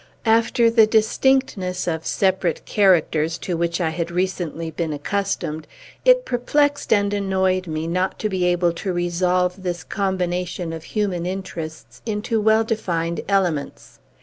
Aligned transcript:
After 0.25 0.71
the 0.71 0.87
distinctness 0.87 1.85
of 1.87 2.07
separate 2.07 2.65
characters 2.65 3.37
to 3.37 3.55
which 3.55 3.79
I 3.79 3.91
had 3.91 4.09
recently 4.09 4.71
been 4.71 4.93
accustomed, 4.93 5.67
it 6.03 6.25
perplexed 6.25 6.91
and 6.91 7.13
annoyed 7.13 7.67
me 7.67 7.85
not 7.85 8.17
to 8.17 8.27
be 8.27 8.43
able 8.45 8.73
to 8.73 8.91
resolve 8.93 9.61
this 9.61 9.83
combination 9.83 10.73
of 10.73 10.85
human 10.85 11.27
interests 11.27 12.01
into 12.03 12.41
well 12.41 12.63
defined 12.63 13.21
elements. 13.29 13.99